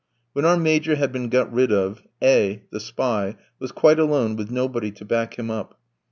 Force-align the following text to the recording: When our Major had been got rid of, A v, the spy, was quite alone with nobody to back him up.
When 0.33 0.45
our 0.45 0.57
Major 0.57 0.95
had 0.95 1.11
been 1.11 1.29
got 1.29 1.53
rid 1.53 1.71
of, 1.71 2.01
A 2.23 2.55
v, 2.55 2.61
the 2.71 2.79
spy, 2.79 3.35
was 3.59 3.71
quite 3.71 3.99
alone 3.99 4.35
with 4.35 4.49
nobody 4.49 4.89
to 4.89 5.05
back 5.05 5.37
him 5.37 5.51
up. 5.51 5.77